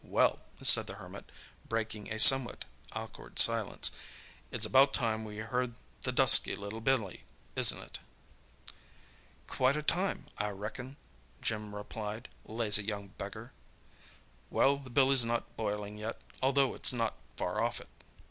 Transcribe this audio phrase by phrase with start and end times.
[0.03, 1.31] "Well," said the Hermit,
[1.69, 3.91] breaking a somewhat awkward silence,
[4.49, 7.23] "it's about time we heard the dusky Billy,
[7.55, 7.99] isn't it?"
[9.45, 10.97] "Quite time, I reckon,"
[11.39, 12.29] Jim replied.
[12.45, 13.53] "Lazy young beggar!"
[14.49, 17.89] "Well, the billy's not boiling yet, although it's not far off it."